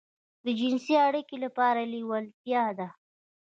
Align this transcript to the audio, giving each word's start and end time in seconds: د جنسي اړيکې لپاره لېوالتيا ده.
د 0.45 0.47
جنسي 0.59 0.95
اړيکې 1.07 1.37
لپاره 1.45 1.81
لېوالتيا 1.91 2.63
ده. 2.77 2.87